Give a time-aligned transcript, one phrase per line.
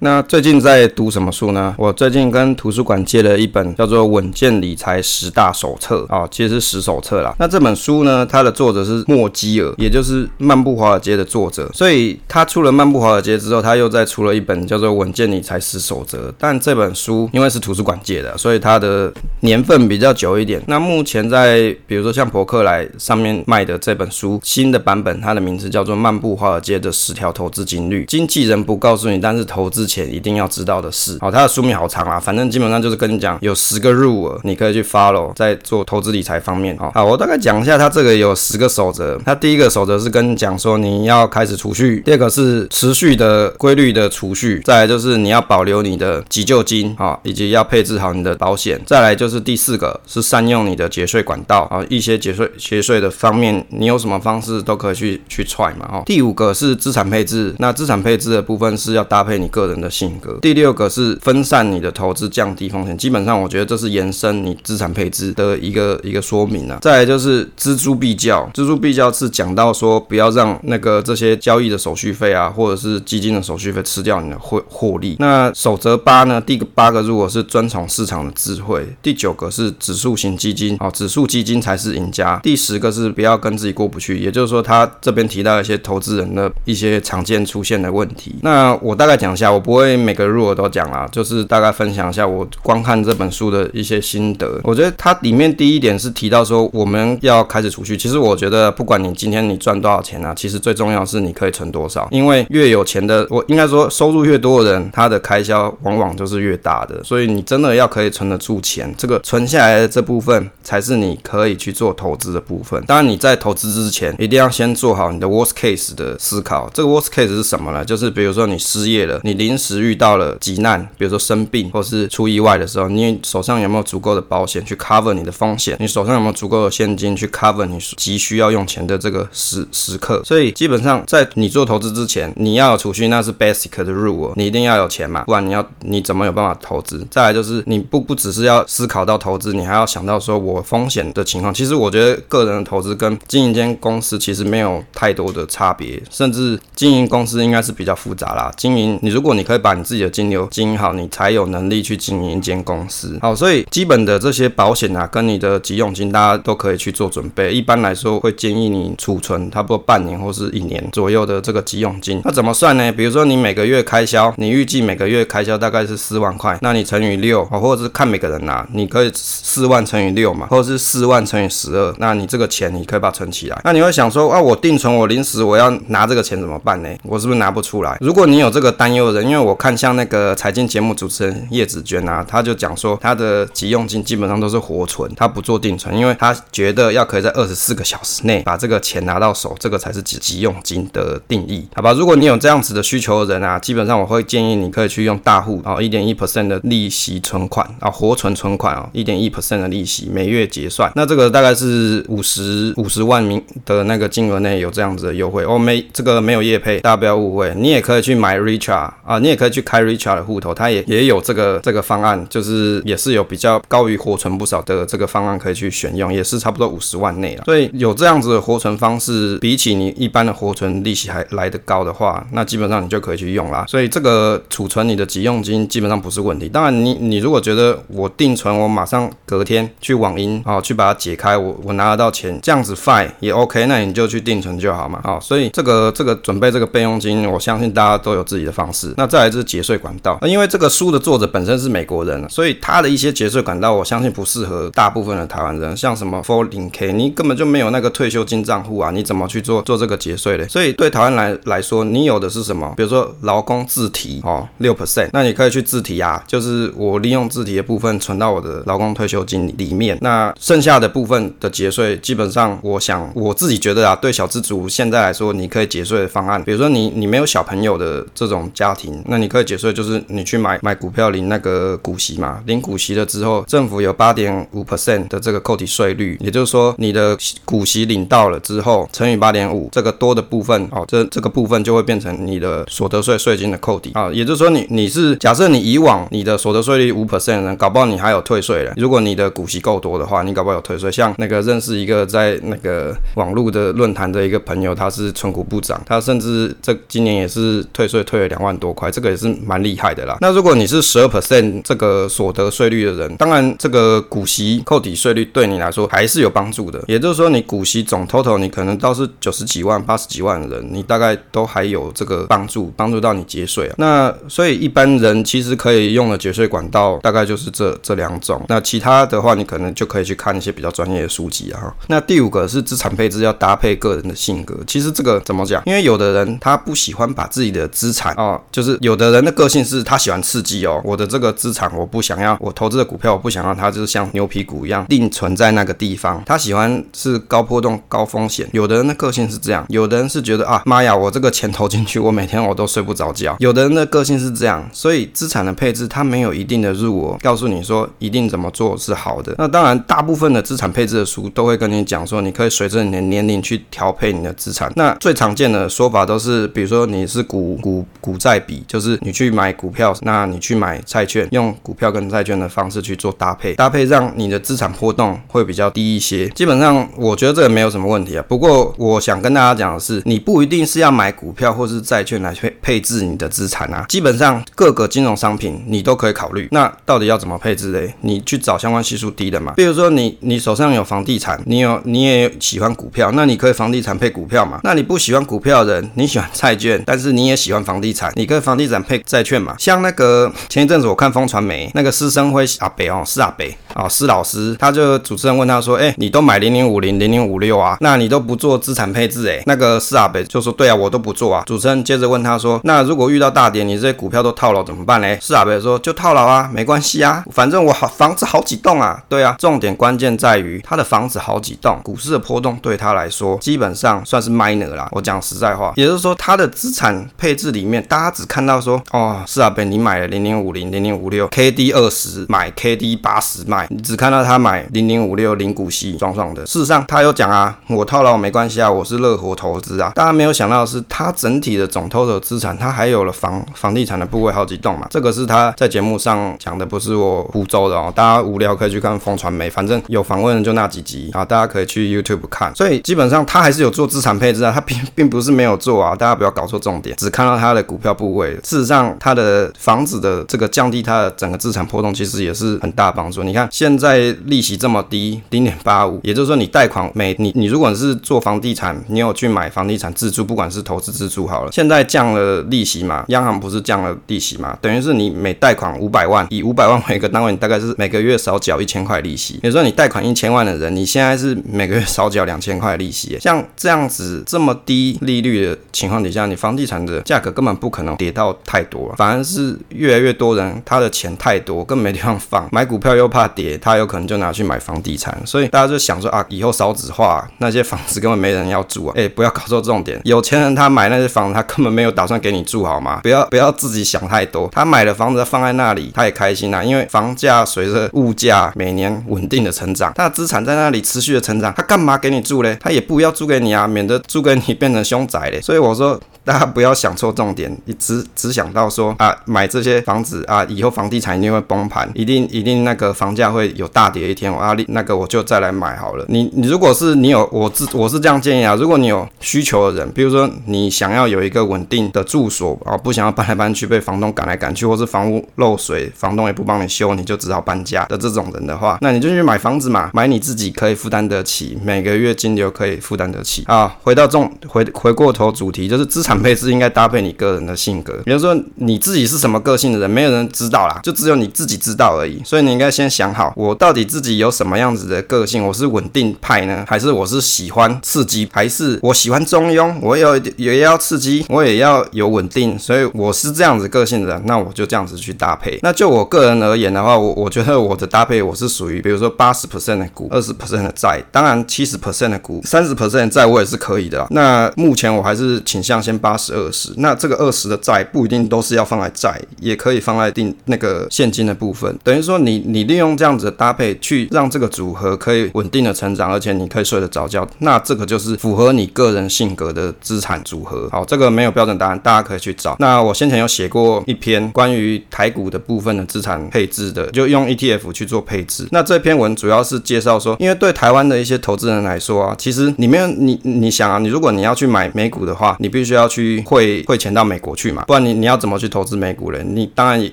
[0.00, 1.74] 那最近在读什么书呢？
[1.76, 7.34] 我最近跟图书馆借了一本叫做《稳健理财十大手册》啊，其实是十手册啦。
[7.36, 11.68] 那这本书呢，它的作者是莫基尔，也就是《漫步华尔街》的作者。
[11.74, 16.28] 所以他出了《漫步华尔街》之后，他又再出了一本叫做《稳健理财十守则》。
[16.38, 20.62] 但这本书因为是图书馆借的，所以它的年份比较久一点。
[20.68, 29.87] 那目前在比如说像博客来上面卖的这本书新的版本，它的名字叫做《漫步华尔街的十条投资金律》，经纪人不告诉你，但是投资。
[29.88, 39.18] 前一定要知道的事，好，它的书名好长啊，反正基本上就是跟你讲有十个 rule，你可以去 follow，在做投资理财方面，好，我大概讲一下它这个有十个守则。
[39.24, 56.02] 它第一个守则是跟你讲说你要开始储蓄，第二个是持续的规律的储蓄，再来就是你要保留你的急救金啊，以及要配置好你的保险，再来就是第四个是善用你的节税管道啊，一些节税节税的方面，你有什么方式都可以去去 try 嘛，哈。
[56.04, 59.77] 第五个是资产配置，那资产配置的部分是要搭配你个人。
[59.80, 60.38] 的性格。
[60.40, 62.96] 第六个是分散你的投资，降低风险。
[62.96, 66.78] 基本上，我觉得这是延伸你资产配置的一个一个说明啊。
[66.80, 75.16] 再来就是錙铢必较，錙铢必较是讲到说不要让那个这些交易的手续费啊，或者是基金的手续费吃掉你的获获利。
[75.20, 76.40] 那守则八呢？
[76.40, 78.84] 第八个如果是遵从市场的智慧。
[79.00, 82.40] 第九个是指数型基金，哦，指数基金才是赢家。
[82.42, 88.34] 第十个是不要跟自己过不去，也就是说他这边提到一些投资人的一些常见出现的问题。
[88.42, 89.67] 那我大概讲一下我。
[89.68, 94.58] 不会每个 rule 都讲啦，就是大概分享一下我观看这本书的一些心得。
[94.64, 97.94] 我觉得它里面第一点是提到说我们要开始储蓄。
[97.94, 102.08] 其实我觉得不管你今天你赚多少钱啊，其实最重要是你可以存多少。
[102.10, 107.04] 因为越有钱的，我应该说收入越多的人，他的开销往往就是越大的。
[107.04, 112.82] 所以你真的要可以存得住钱，这个存下来的这部分才是你可以去做投资的部分。
[112.86, 116.70] 当然你在投资之前，一定要先做好你的 worst case 的思考。
[116.72, 117.84] 这个 worst case 是什么呢？
[117.84, 125.76] 就是比如说你失业了，你临时遇到了急难，比如说生病或是出意外的时候，你手上有没有足够的保险去 cover 你的风险？
[125.80, 130.22] 你手上有没有足够的现金去 cover 你急需要用钱的这个时时刻？
[130.24, 137.06] 所以基本上在你做投资之前，你要有储蓄，那是 basic 的 rule，你一定要有钱嘛，不然你要你怎么有办法投资？
[137.10, 141.52] 再来就是你不不只是要思考到投资，你还要想到说我风险的情况。
[141.52, 148.52] 其实我觉得个人的投资跟经营间公司其实没有太多的差别，甚至经营公司应该是比较复杂啦。
[148.56, 153.18] 经营你如果你可以把你自己的金流经营好，你才有能力去经营一间公司。
[153.22, 157.50] 好，所以基本的这些保险啊，跟你的急用金，大家都可以去做准备。
[157.50, 162.20] 一般来说，会建议你储存差不多半年或是一年左右的这个急用金。
[162.26, 162.92] 那怎么算呢？
[162.92, 173.58] 比如说你每个月开销，你预计每个月开销大概是四万块，那你乘以六，或者是看每个人拿，你可以四万乘以六嘛，或者是四万乘以十二，那你这个钱你可以把它存起来。
[173.64, 176.88] 那你会想说啊，我定存，我临时我要拿这个钱怎么办呢？
[177.04, 177.96] 我是不是拿不出来？
[178.02, 191.92] 如果你有这个担忧的人，因为我看像那个财经节目主持人叶子娟啊，他就讲说他的急用金基本上都是活存，他不做定存，因为他觉得要可以在二十四个小时内把这个钱拿到手，这个才是急急用金的定义，好吧？
[191.92, 217.44] 如果你有这样子的需求的人啊，基本上我会建议你可以去用大户啊，一点一 percent 的利息存款啊，活存存款啊，一点一 percent 的利息，每月结算，那这个大概是五十五十万名的那个金额内有这样子的优惠哦，没这个没有业配，大家不要误会，你也可以去买 Richard 啊，你你也可以去开 Richard 的户头，它也也有这个这个方案，就是也是有比较高于活存不少的这个方案可以去选用，也是差不多五十万内了。
[217.44, 223.66] 所以有这样子的活存方式，比起你一般的活存利息还来得高的话，那基本上你就可以去用啦。
[223.68, 226.48] 所以这个储存你的急用金基本上不是问题。
[226.48, 235.02] 当然你你如果觉得我定存，我马上隔天去网银啊去把它解开，我我拿得到钱，这样子 fine 也 OK，那你就去定存就好嘛。
[235.04, 238.94] 好，所以这个这个准备这个备用金，我相信大家都有自己的方式。
[238.96, 245.76] 那再来就是节税管道，那因为这个书的作者本身是美国人，所以他的一些节税管道，我相信不适合大部分的台湾人。
[245.76, 250.46] 像什么 401k，你根本就没有那个退休金账户啊，你怎么去做做这个节税嘞？
[250.46, 252.72] 所以对台湾来来说，你有的是什么？
[252.76, 288.72] 比如说劳工自提哦，六 percent，那你可以去自提啊，就是我利用自提的部分存到我的劳工退休金里面，那剩下的部分的节税，基本上我想我自己觉得啊，对小资族现在来说，你可以节税的方案，比如说你你没有小朋友的这种家庭，那你可以解税就是你去买买股票领那个股息嘛，领股息了之后，政府有八点五 percent 的这个扣抵税率，也就是说你的股息领到了之后乘以八点五，这个多的部分哦，这这个部分就会变成你的所得税税金的扣抵啊，也就是说你你是假设你以往你的所得税率五 percent 的人，搞不好你还有退税了。
[288.76, 290.90] 如果你的股息够多的话，你搞不好有退税。
[290.90, 298.87] 像那个认识一个在那个网络的论坛的一个朋友，他是存股部长，他甚至这今年也是退税退了两万多块。
[298.90, 300.18] 这个也是蛮厉害的啦。
[300.20, 306.82] 那如果你是十二 percent 这个所得税率的人，当然这个股息扣抵税率对你来说还是有帮助的。
[306.86, 313.74] 也就是说，你股息总 total 你可能倒是九十几万、八十几万的人，你大概都还有这个帮助，帮助到你节税啊。
[313.78, 318.44] 那所以一般人其实可以用的节税管道大概就是这这两种。
[318.48, 321.74] 那其他的话，你可能就可以去看一些比较专业的书籍啊。
[321.88, 324.56] 那第五个是资产配置要搭配个人的性格。
[324.66, 325.62] 其实这个怎么讲？
[325.66, 330.80] 因为有的人他不喜欢把自己的资产哦，就是有的人的个性是他喜欢刺激哦。
[330.84, 336.22] 我的这个资产我不想要，我投资的股票我不想让它就是像牛皮股一样定存在那个地方。
[336.26, 338.48] 他喜欢是高波动高风险。
[338.52, 343.36] 有的人的个性是这样，有的人是觉得啊妈呀，我这个钱投进去，我每天我都睡不着觉。
[343.38, 349.34] 有的人的个性是这样，所以资产的配置它没有一定的入额，告诉你说一定怎么做是好的。
[349.38, 354.72] 那当然，大部分的资产配置的书都会跟你讲说，你可以随着你的年龄去调配你的资产。
[354.76, 366.28] 那最常见的说法都是，比如说你是股股股债比，就是你去买股票，那你去买债券，用股票跟债券的方式去做搭配，搭配让你的资产波动会比较低一些。
[366.28, 368.24] 基本上，我觉得这个没有什么问题啊。
[368.28, 373.86] 不过，我想跟大家讲的是，你不一定是要买股票或是债券来配配置你的资产啊。
[373.88, 376.46] 基本上，各个金融商品你都可以考虑。
[376.50, 377.94] 那到底要怎么配置嘞？
[378.02, 379.54] 你去找相关系数低的嘛。
[379.56, 384.60] 比如说你你手上有房地产，你有你也喜欢股票，那你可以房地产配股票嘛。
[384.62, 389.54] 那你不喜欢股票的人，你喜欢债券，但是你也喜欢房地产，你可以房地产配债券嘛。
[389.58, 401.44] 像那个前一阵子我看风传媒那个师生辉阿北哦，是阿北啊，施老师，他就主持人问他说，哎、你都买零零五零零零五六啊，那你都不做资产配置哎、那个施阿北就说，对啊，我都不做啊。
[401.46, 405.16] 主持人接着问他说，那如果遇到大跌，你这些股票都套牢怎么办嘞？
[405.22, 409.00] 施阿北说，就套牢啊，没关系啊，反正我好房子好几栋啊。
[409.08, 414.88] 对啊，重点关键在于他的房子好几栋，股市的波动对他来说基本上算是 minor 啦。
[414.90, 426.44] 我讲实在话，也就是说他的资产配置里面，大家只看到说，哦，施阿北你买了零零五零零零五六，KD 二十买，KD 八十卖，你只看到他买零零五六零股息爽爽的。
[426.46, 429.92] 事实上他有讲啊，我套牢没关系啊，我是乐活投资啊。
[429.94, 434.86] 大家没有想到的是，他整体的总投的资产，他还有了房房地产的部位好几栋嘛。
[434.90, 437.92] 这个是他在节目上讲的，不是我胡诌的哦。
[437.94, 442.54] 大家无聊可以去看风传媒，反正有访问的就那几集啊，大家可以去 YouTube 看。
[442.54, 445.94] 所以基本上他还是有做资产配置啊，他并并不是没有做啊。
[445.94, 448.34] 大家不要搞错重点，只看到他的股票部位。
[448.44, 453.22] 事实上，他的房子的这个降低他的整个资产波动，其实也是很大帮助。
[453.22, 469.40] 你看现在利息这么低，零点八五，也就是说你贷款每你你如果是做房地产，你有去买房地产自住，不管是投资自住好了，现在降了利息嘛，央行不是降了利息嘛，等于是你每贷款五百万，以五百万 为一个单位，你大概是每个月少缴一千块利息。
[469.42, 473.18] 比如说你贷款一千万的人，你现在是每个月少缴两千块利息。
[473.20, 483.26] 像这样子这么低利率的情况底下，你房地产的价格根本不可能跌到太多，反而是越来越多人他的钱太多，根本没地方放，买股票又怕
[483.60, 485.16] 他有可能就拿去买房地产。
[485.24, 488.94] 所以大家就想说啊，以后少子化，那些房子根本没人要住啊。
[488.96, 493.00] 哎，不要搞错重点，有钱人他买那些房子，他根本没有打算给你住好吗？
[493.02, 502.56] 不要不要自己想太多，他买了房子放在那里，他也开心啊，因为房价随着物价每年稳定的成长，他的资产在那里持续的成长，他干嘛给你住嘞？
[502.60, 505.40] 他也不要租给你啊，免得租给你变成凶宅嘞。
[505.40, 506.00] 所以我说。
[506.28, 516.04] 大家不要想错重点，你只只想到说啊，买这些房子啊，以后房地产一定会崩盘，一定一定那个房价会有大跌一天，我啊，那个我就再来买好了。
[516.08, 533.74] 你你如果是你有我自我是这样建议啊，如果你有需求的人，比如说你想要有一个稳定的住所啊，不想要搬来搬去被房东赶来赶去，或是房屋漏水，房东也不帮你修，你就只好搬家的这种人的话，那你就去买房子嘛，买你自己可以负担得起，每个月金流可以负担得起啊。
[533.82, 536.17] 回到重回回过头主题就是资产。
[536.18, 542.20] 配置应该搭配你个人的性格，比如说你自己是什么个性的人，没有人知道啦，就只有你自己知道而已。
[542.24, 545.46] 所以你应该先想好，我到底自己有什么样子的个性？
[545.46, 549.74] 我是稳定派呢，还是我是喜欢刺激，还是我喜欢中庸？
[549.80, 552.58] 我有也要刺激，我也要有稳定。
[552.58, 555.58] 所以我是这样子个性的人，那我就这样子去搭配。
[555.62, 564.06] 那就我个人而言的话，我我觉得我的搭配我是属于，比如说八十 percent 的股，二十 percent 的债，当然七十 percent 的股，三十 percent 债我也是可以的。
[564.10, 566.07] 那目前我还是倾向先把。
[566.08, 571.78] 八十二十，那这个二十的债不一定都是要放在债，也可以放在定那个现金的部分。
[571.84, 577.28] 等于说你，你利用这样子的搭配，去让这个组合可以稳定的成长，而且你可以睡得着觉。
[577.40, 580.66] 那这个就是符合你个人性格的资产组合。
[580.72, 582.56] 好，这个没有标准答案，大家可以去找。
[582.58, 588.48] 那我先前有写过一篇关于台股的部分的资产配置的，就用 ETF 去做配置。
[588.50, 595.97] 那这篇文主要是介绍说，因为对台湾的一些投资人来说啊，其实你没有你你想啊，你如果你要去买美股的话，你必须要去。
[595.98, 599.24] 去汇汇钱到美国去嘛，不然你你要怎么去投资美股嘞？
[599.24, 599.90] 你当然也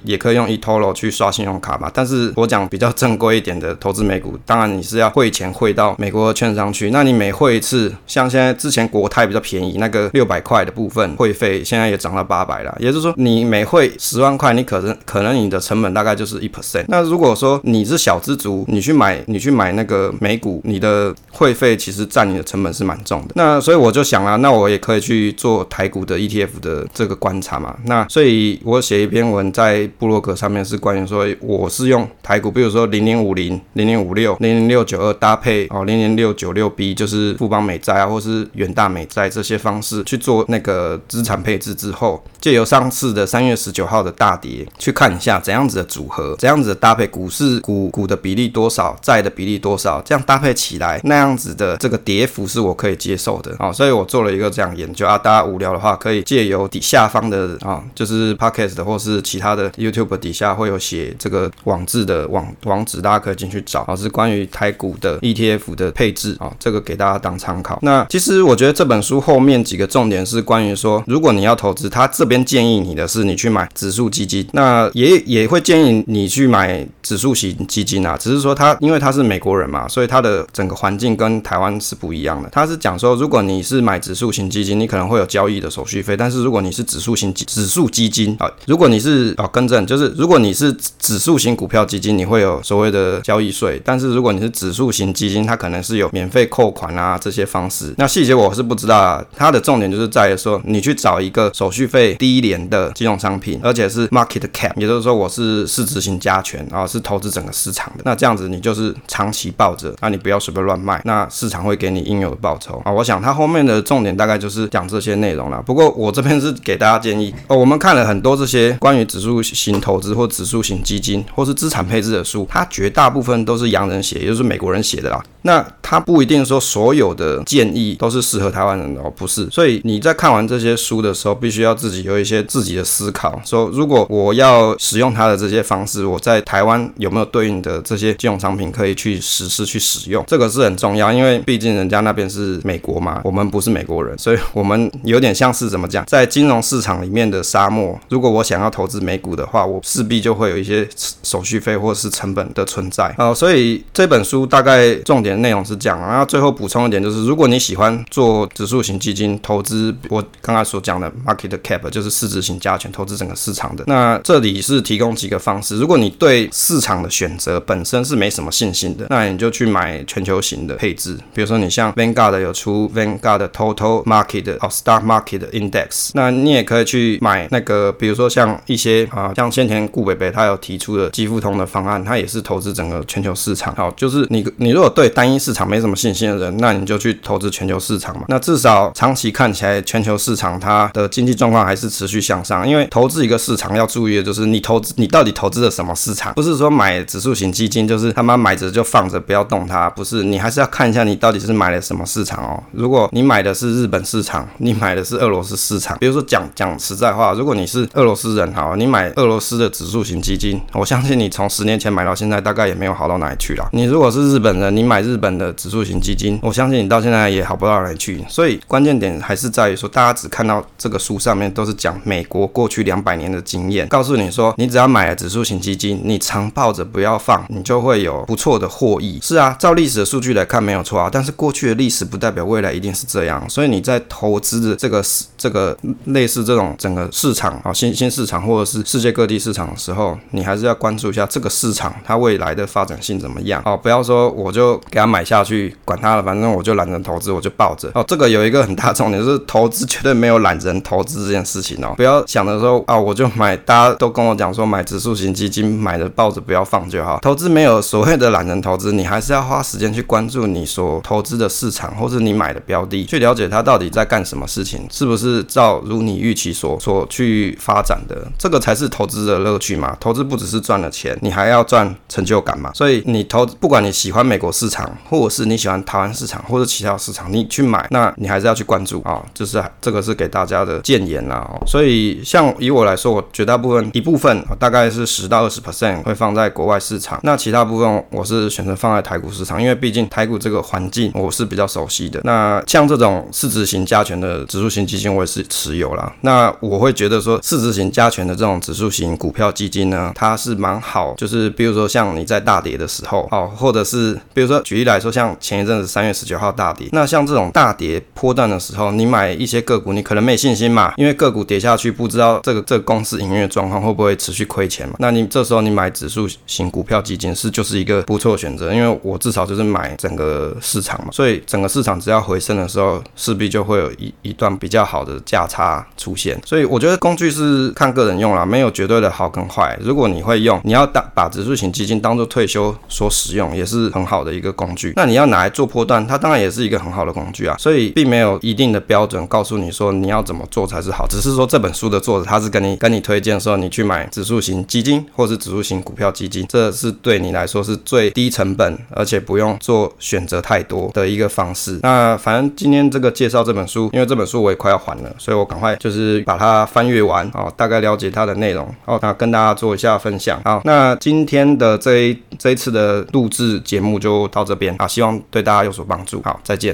[0.03, 16.85] 也可以用 eToro 去刷信用卡嘛，但是我讲比较正规一点的投资美股，当然你是要汇钱汇到美国的券商去，那你每汇一次，像现在之前国泰比较便宜，那个六百块的部分汇费现在也涨到八百了，也就是说你每汇十万块，你可能可能你的成本大概就是一 percent。
[16.88, 23.29] 那如果说你是小资族，你去买你去买那个美股，你的汇费其实占你的成本是蛮重的。
[23.35, 27.75] 那所以我就想啊，那我也可以去做台台股的 ETF 的这个观察嘛。
[27.85, 67.79] 那所以我写一篇文在布洛格上面是关于说，我是用台股，比如说零零五零、零零五六、零零六九二搭配哦零零六九六 B，就是富邦美债啊，或是远大美债这些方式去做那个资产配置之后，借由上次的三月十九号的大跌，去看一下怎样子的组合，怎样子的搭配，股市股股的比例多少，债的比例多少，这样搭配起来那样子的这个跌幅是我可以接受的啊、哦，所以我做了一个这样研究啊，大家无聊的话可以借由底下方的啊、就是 Podcast 或是其他的 YouTube 底下会有写这个网志的网网址，大家可以进去找啊，是关于台股的 ETF 的配置啊、哦，这个给大家当参考。
[67.82, 82.50] 那其实我觉得这本书后面几个重点是关于说，如果你要投资，他这边建议你的是你去买指数基金，那也也会建议你去买指数型基金啊，只是说他因为他是美国人嘛，所以他的整个环境跟台湾是不一样的。
[82.51, 97.93] 他是讲说，如果你是买指数型基金，你可能会有交易的手续费，但是如果你是指数型指数基金啊，如果你是啊，更正就是如果你是指数型股票基金，你会有所谓的交易税，但是如果你是指数型基金，它可能是有免费扣款啊这些方式。
[97.98, 108.03] 那细节我是不知道啊，它的重点就是在于说，你去找一个手续费低廉的金融商品，而且是 market cap，也就是说我是市值型加权啊，是投资整个市场的。
[108.05, 112.91] 那这样子你就是长期抱着，那你不要随便乱卖，那市场会给你应有的报酬啊。
[112.91, 115.54] 我想它后面的重点大概就是讲这些内容了。
[115.62, 125.24] 不过我这边是给大家建议哦，我们看了很多这些关于指数型投资或指数型基金或是资产配置的书，它绝大部分都是洋人写，也就是美国人写的啦。
[125.45, 129.47] 那他不一定说所有的建议都是适合台湾人的哦，不是。
[129.51, 140.23] 所以你在看完这些书的时候，必须要自己有一些自己的思考，说如果我要使用它的这些方式，我在台湾有没有对应的这些金融商品可以去实施去使用？
[140.25, 147.99] 这个是很重要，因为毕竟人家那边是美国嘛，我们不是美国人，所以我们有点像是怎么讲，在金融市场里面的沙漠。
[148.09, 150.87] 如果我想要投资美股的话，我势必就会有一些
[151.21, 153.13] 手续费或是成本的存在。
[153.19, 155.99] 呃，所以这本书大概重点内容是这样。
[155.99, 165.77] 然后最后补充一点，就是如果你喜欢做指数型基金投资，我刚才所讲的 market cap 就是市值型加权投资整个市场的，那这里是提供几个方式。
[165.77, 183.75] 如果你对市场的选择本身是没什么信心的，那你就去买全球型的配置，比如说你像 Vanguard 有出 Vanguard Total Market 哦 Stock Market Index，那你也可以去买那个，比如说像一些啊，像先前顾北北他有提出的基富通的方案，他也是投资整个全球市场。
[183.75, 188.25] 好，就是你你如果对单一市场没什么信心的人，那你就去投资全球市场嘛。
[188.27, 192.67] 那至少长期看起来，全球市场它的经济状况还是持续向上。
[192.67, 202.63] 因为投资一个市场要注意的就是你投资你到底投资的什么市场，不是说买指数型基金就是他妈买着就放着不要动它，不是，你还是要看一下你到底是买了什么市场哦。
[202.72, 213.67] 如果你买的是日本市场，你买的是俄罗斯市场，比如说讲讲实在话，如果你是俄罗斯人哈，你买俄罗斯的指数型基金，我相信你从十年前买到现在，大概也没有好到哪里去了。
[213.72, 218.22] 你如果是日本人，你买日日本的指数型基金，我相信你到现在也好不到哪里去。
[218.27, 229.17] 所以关键点还是在于说，大家只看到这个书上面都是讲美国过去两百年的经验，告诉你说，你只要买了指数型基金，你长抱着不要放，你就会有不错的获益。
[229.22, 233.50] 是啊，照历史的数据来看没有错啊，但是过去的历史不代表未来一定是这样。
[233.50, 235.01] 所以你在投资的这个
[235.38, 248.01] 这个类似这种整个市场啊，新兴市场或者是世界各地市场的时候，你还是要关注一下这个市场它未来的发展性怎么样哦，不要说我就给它买下去，管它了，反正我就懒人投资，我就抱着哦。
[248.07, 251.93] 这个有一个很大重点，就是投资绝对没有懒人投资这件事情哦。
[251.97, 257.19] 不要想着说啊，我就买，大家都跟我讲说买指数型基金，买的抱着不要放就好。
[257.21, 269.97] 投资没有所谓的懒人投资，你还是要花时间去关注你所投资的市场，或是你买的标的，去了解它到底在干什么事情，是不是照如你预期所所去发展的，这个才是投资的乐趣嘛。
[269.99, 272.71] 投资不只是赚了钱，你还要赚成就感嘛。
[272.73, 274.84] 所以你投，不管你喜欢美国市场。
[274.85, 281.49] 场，或者是你喜欢台湾市场或者其他市场，你去买，那你还是要去关注啊，就是这个是给大家的建言啦。
[281.65, 292.21] 所以像以我来说，我绝大部分一部分大概是十到二十 percent 会放在国外市场，那其他部分我是选择放在台股市场，因为毕竟台股这个环境我是比较熟悉的。
[292.23, 296.13] 那像这种市值型加权的指数型基金，我也是持有啦。
[296.21, 314.96] 那我会觉得说，市值型加权的这种指数型股票基金呢，它是蛮好，就是比如说像你在大跌的时候，哦，或者是比如说举举例来说，像前一阵子三月十九号大跌，那像这种大跌波段的时候，你买一些个股，你可能没信心嘛，因为个股跌下去，不知道这个这个公司营运状况会不会持续亏钱嘛。
[315.00, 326.38] 那你这时候你买指数型股票基金是就是一个不错选择，因为我至少就是买整个市场嘛，所以整个市场只要回升的时候，势必就会有一一段比较好的价差出现。
[326.46, 329.79] 所以我觉得工具是看个人用啦，没有绝对的好跟坏。
[329.82, 334.93] 如果你会用，你要当把指数型基金当做退休所使用，也是很好的一个工工具。
[334.95, 337.55] 那你要拿来做波段，它当然也是一个很好的工具啊。
[337.60, 351.79] 所以并没有一定的标准告诉你说你要怎么做才是好，只是说这本书的作者他是跟你跟你推荐说你去买指数型基金或是指数型股票基金，这是对你来说是最低成本，而且不用做选择太多的一个方式。
[351.84, 360.41] 那反正今天这个介绍这本书，因为这本书我也快要还了，所以我赶快就是把它翻阅完哦，大概了解它的内容哦，那跟大家做一下分享。
[360.43, 366.21] 好，那今天的这一这一次的录制节目就到这这边啊，希望对大家有所帮助。
[366.24, 366.74] 好，再见。